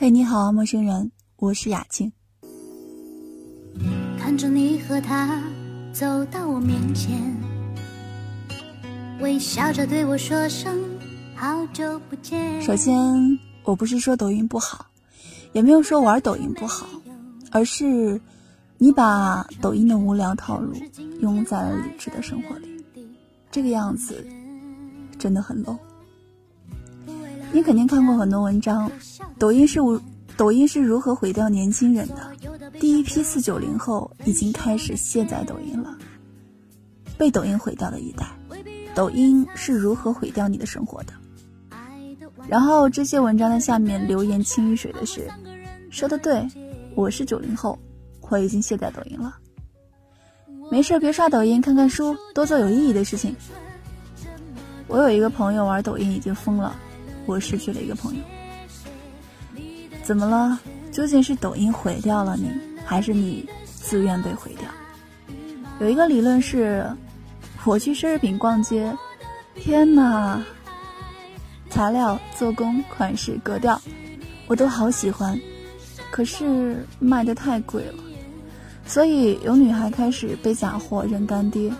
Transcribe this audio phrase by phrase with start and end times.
[0.00, 2.12] 嘿，你好，陌生人，我是雅静。
[4.16, 5.42] 看着你和他
[5.92, 7.36] 走到我面前，
[9.18, 10.78] 微笑着对我说声
[11.34, 12.62] 好久不见。
[12.62, 12.96] 首先，
[13.64, 14.86] 我不是说抖音不好，
[15.52, 16.86] 也没有说玩抖音不好，
[17.50, 18.20] 而是
[18.76, 20.72] 你把抖音的无聊套路
[21.18, 22.68] 用在了理智的生活里，
[23.50, 24.24] 这个样子
[25.18, 25.76] 真的很 low。
[27.52, 28.90] 你肯定看过很多文章，
[29.38, 30.00] 抖音是无
[30.36, 32.32] 抖音是如何毁掉年轻人的？
[32.78, 35.96] 第一批四九零后已经开始卸载抖音了，
[37.16, 38.26] 被抖音毁掉的一代，
[38.94, 41.12] 抖音是如何毁掉你的生活的？
[42.46, 45.28] 然后这些文章的下面留言清一水的是，
[45.90, 46.46] 说的对，
[46.94, 47.78] 我是九零后，
[48.20, 49.36] 我已经卸载抖音了。
[50.70, 53.34] 没事别刷抖音，看看书，多做有意义的事情。
[54.86, 56.76] 我有一个朋友玩抖音已经疯了。
[57.28, 58.22] 我失去了一个朋友，
[60.02, 60.58] 怎么了？
[60.90, 62.50] 究竟是抖音毁掉了你，
[62.86, 64.66] 还是你自愿被毁掉？
[65.78, 66.90] 有一个理论是，
[67.66, 68.96] 我去奢侈品逛街，
[69.54, 70.42] 天哪，
[71.68, 73.78] 材料、做工、款式、格调，
[74.46, 75.38] 我都好喜欢，
[76.10, 78.02] 可是卖的太贵了，
[78.86, 81.70] 所以有女孩开始被假货认干爹，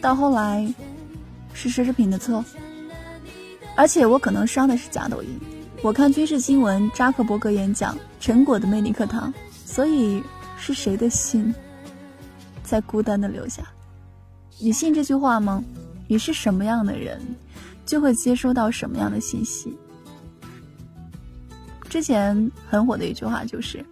[0.00, 0.66] 到后来，
[1.52, 2.42] 是奢侈品的错。
[3.76, 5.28] 而且我可能刷的是假抖音，
[5.82, 9.32] 我看军事新闻，扎克伯格演讲，成果的魅力课堂，
[9.64, 10.22] 所以
[10.58, 11.54] 是谁的心
[12.64, 13.62] 在孤单的留下？
[14.58, 15.62] 你信这句话吗？
[16.08, 17.20] 你是什么样的人，
[17.84, 19.76] 就会接收到什么样的信息。
[21.88, 23.84] 之前很火的一句话就是，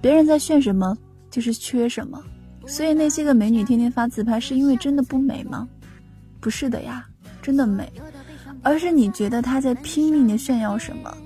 [0.00, 0.96] 别人在炫什么，
[1.30, 2.22] 就是缺什么。
[2.66, 5.66] 所以那些个美女天天发自拍，是因为真的不美吗？
[6.40, 7.06] 不是的呀，
[7.40, 7.90] 真的美。
[8.66, 11.16] 而是你觉得他在拼命的炫耀什么，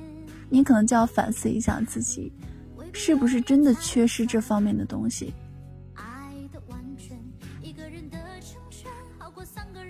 [0.50, 2.30] 你可能就要反思一下自己，
[2.92, 5.32] 是不是真的缺失这方面的东西。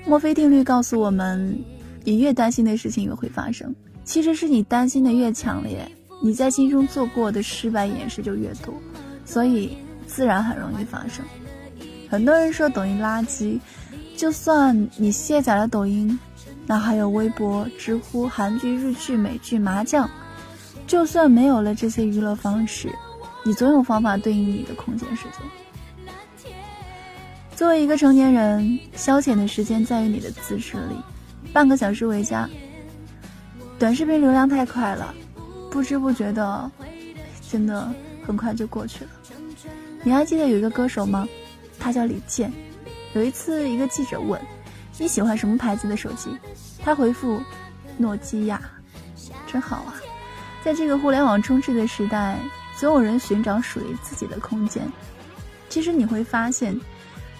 [0.06, 1.58] 墨菲定律告诉我们，
[2.04, 3.74] 你越担心的事情越会发生。
[4.04, 5.90] 其实是你担心的越强烈，
[6.22, 8.72] 你在心中做过的失败演示就越多，
[9.24, 9.76] 所以
[10.06, 11.24] 自然很容易发生。
[12.08, 13.58] 很多人说抖音垃圾，
[14.16, 16.16] 就算你卸载了抖音。
[16.66, 20.08] 那还有微博、知乎、韩剧、日剧、美剧、麻将，
[20.86, 22.90] 就算没有了这些娱乐方式，
[23.44, 26.54] 你总有方法对应你的空间时间。
[27.56, 30.96] 作为一个成年人，消遣的时间在于你的自制力，
[31.52, 32.48] 半个小时为佳。
[33.78, 35.14] 短视频流量太快了，
[35.70, 36.70] 不知不觉的，
[37.50, 37.92] 真的
[38.24, 39.10] 很快就过去了。
[40.02, 41.28] 你还记得有一个歌手吗？
[41.78, 42.52] 他叫李健。
[43.12, 44.40] 有一次，一个记者问。
[45.00, 46.28] 你喜欢什么牌子的手机？
[46.84, 47.40] 他回复：
[47.96, 48.60] 诺基亚，
[49.46, 49.94] 真好啊！
[50.62, 52.38] 在这个互联网充斥的时代，
[52.76, 54.86] 总有人寻找属于自己的空间。
[55.70, 56.78] 其实你会发现，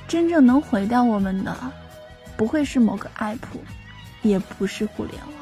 [0.09, 1.55] 真正能毁掉我们的，
[2.35, 3.37] 不会是某个 app，
[4.23, 5.35] 也不是互联网，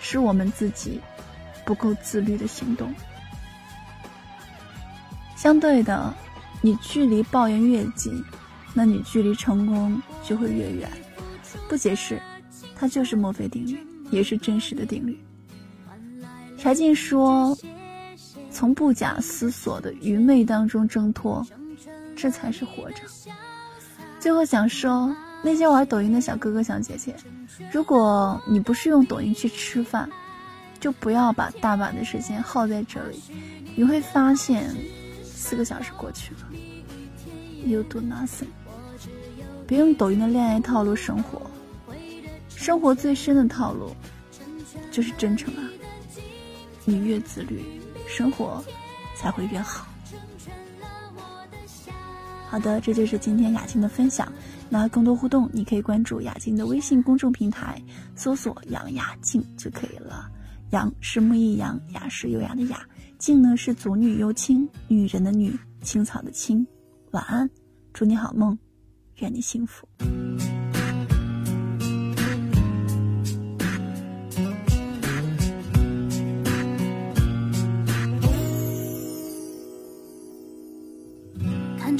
[0.00, 0.98] 是我们自己
[1.66, 2.94] 不够自律的行动。
[5.36, 6.14] 相对的，
[6.62, 8.24] 你距离抱怨越近，
[8.72, 10.90] 那你距离成功就会越远。
[11.72, 12.20] 不解释，
[12.76, 13.78] 它就是墨菲定律，
[14.10, 15.18] 也是真实的定律。
[16.58, 17.56] 柴静说
[18.52, 21.42] ：“从不假思索的愚昧当中挣脱，
[22.14, 22.96] 这才是活着。”
[24.20, 27.16] 最后想说，那些玩抖音的小哥哥小姐姐，
[27.72, 30.06] 如果你不是用抖音去吃饭，
[30.78, 33.18] 就不要把大把的时间耗在这里。
[33.74, 34.68] 你会发现，
[35.24, 36.40] 四个小时过去了
[37.64, 38.48] ，You do nothing。
[39.66, 41.40] 别用抖音的恋爱套路生活，
[42.62, 43.90] 生活最深的套路
[44.92, 45.68] 就是真诚啊！
[46.84, 47.60] 你越自律，
[48.06, 48.64] 生活
[49.16, 49.84] 才会越好。
[52.48, 54.32] 好的，这就是今天雅静的分享。
[54.70, 57.82] 那更多互动，你可以关注雅静的微信公众平台，
[58.14, 60.30] 搜索“杨雅静”就可以了。
[60.70, 62.86] 杨是木易杨，雅是优雅的雅，
[63.18, 66.64] 静呢是祖女幽青，女人的女，青草的青。
[67.10, 67.50] 晚安，
[67.92, 68.56] 祝你好梦。
[69.16, 69.84] 愿你幸福。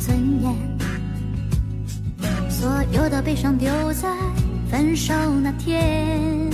[0.00, 0.54] 尊严，
[2.48, 4.08] 所有的悲伤丢在
[4.70, 5.12] 分手
[5.42, 6.50] 那天，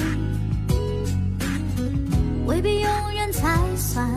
[2.47, 4.09] 未必永远才算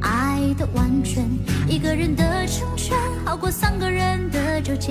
[0.00, 1.24] 爱的完全。
[1.68, 4.90] 一个人的成全，好过三个人的纠结。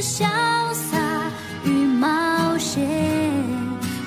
[0.00, 0.24] 潇
[0.72, 0.96] 洒
[1.62, 2.88] 与冒险，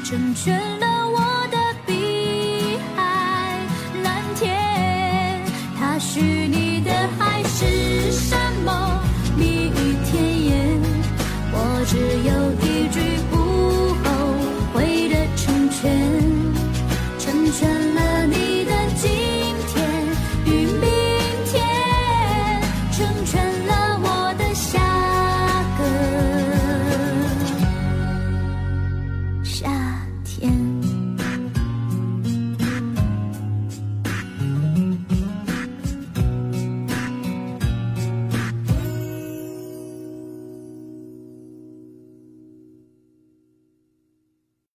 [0.04, 1.20] 成全了我
[1.52, 3.60] 的碧海
[4.04, 5.40] 蓝天。
[5.80, 9.00] 他许你的海誓山盟，
[9.38, 10.82] 蜜语甜言，
[11.52, 11.56] 我
[11.86, 11.98] 只
[12.28, 12.32] 有
[12.64, 13.00] 一句
[13.30, 13.43] 不